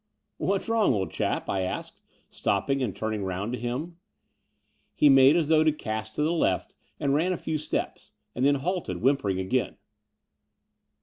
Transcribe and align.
"What's 0.37 0.67
wrong, 0.67 0.95
old 0.95 1.11
chap?" 1.11 1.47
I 1.47 1.59
asked, 1.61 2.01
stopping 2.31 2.81
and 2.81 2.95
turning 2.95 3.23
round 3.23 3.53
to 3.53 3.59
him. 3.59 3.97
He 4.95 5.09
made 5.09 5.35
as 5.37 5.47
though 5.47 5.63
to 5.63 5.71
cast 5.71 6.15
to 6.15 6.23
the 6.23 6.33
left 6.33 6.73
and 6.99 7.13
ran 7.13 7.33
a 7.33 7.37
few 7.37 7.59
steps, 7.59 8.11
and 8.33 8.43
then 8.43 8.55
halted, 8.55 8.97
whimpering 9.03 9.39
again. 9.39 9.77